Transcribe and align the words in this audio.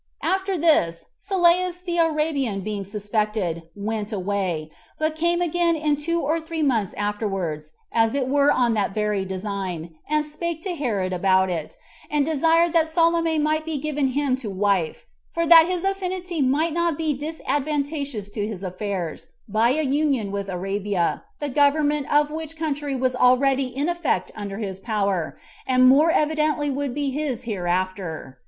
After 0.23 0.57
this, 0.57 1.05
Sylleus 1.15 1.79
the 1.81 1.99
Arabian 1.99 2.61
being 2.61 2.83
suspected, 2.85 3.69
went 3.75 4.11
away, 4.11 4.71
but 4.97 5.15
came 5.15 5.43
again 5.43 5.75
in 5.75 5.95
two 5.95 6.19
or 6.23 6.41
three 6.41 6.63
months 6.63 6.95
afterwards, 6.95 7.69
as 7.91 8.15
it 8.15 8.27
were 8.27 8.51
on 8.51 8.73
that 8.73 8.95
very 8.95 9.25
design, 9.25 9.93
and 10.09 10.25
spake 10.25 10.63
to 10.63 10.73
Herod 10.75 11.13
about 11.13 11.51
it, 11.51 11.77
and 12.09 12.25
desired 12.25 12.73
that 12.73 12.89
Salome 12.89 13.37
might 13.37 13.63
be 13.63 13.77
given 13.77 14.07
him 14.07 14.35
to 14.37 14.49
wife; 14.49 15.05
for 15.35 15.45
that 15.45 15.67
his 15.67 15.83
affinity 15.83 16.41
might 16.41 16.73
not 16.73 16.97
be 16.97 17.13
disadvantageous 17.15 18.27
to 18.31 18.47
his 18.47 18.63
affairs, 18.63 19.27
by 19.47 19.69
a 19.69 19.83
union 19.83 20.31
with 20.31 20.49
Arabia, 20.49 21.21
the 21.37 21.47
government 21.49 22.11
of 22.11 22.31
which 22.31 22.57
country 22.57 22.95
was 22.95 23.15
already 23.15 23.67
in 23.67 23.87
effect 23.87 24.31
under 24.35 24.57
his 24.57 24.79
power, 24.79 25.37
and 25.67 25.87
more 25.87 26.09
evidently 26.09 26.71
would 26.71 26.95
be 26.95 27.11
his 27.11 27.43
hereafter. 27.43 28.39